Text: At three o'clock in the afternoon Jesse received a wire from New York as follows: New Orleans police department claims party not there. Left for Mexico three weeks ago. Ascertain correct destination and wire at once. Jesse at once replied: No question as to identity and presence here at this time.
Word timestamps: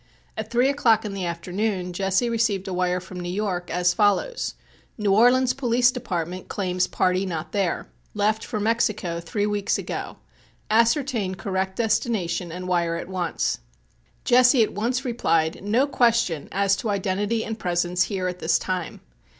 At 0.35 0.49
three 0.49 0.67
o'clock 0.67 1.05
in 1.05 1.13
the 1.13 1.27
afternoon 1.27 1.93
Jesse 1.93 2.27
received 2.27 2.67
a 2.67 2.73
wire 2.73 2.99
from 2.99 3.19
New 3.19 3.29
York 3.29 3.69
as 3.69 3.93
follows: 3.93 4.55
New 4.97 5.13
Orleans 5.13 5.53
police 5.53 5.91
department 5.91 6.47
claims 6.47 6.87
party 6.87 7.23
not 7.23 7.51
there. 7.51 7.87
Left 8.15 8.43
for 8.43 8.59
Mexico 8.59 9.19
three 9.19 9.45
weeks 9.45 9.77
ago. 9.77 10.17
Ascertain 10.71 11.35
correct 11.35 11.75
destination 11.75 12.51
and 12.51 12.67
wire 12.67 12.95
at 12.95 13.09
once. 13.09 13.59
Jesse 14.25 14.63
at 14.63 14.73
once 14.73 15.05
replied: 15.05 15.63
No 15.63 15.85
question 15.85 16.49
as 16.51 16.75
to 16.77 16.89
identity 16.89 17.45
and 17.45 17.59
presence 17.59 18.05
here 18.05 18.27
at 18.27 18.39
this 18.39 18.57
time. 18.57 19.01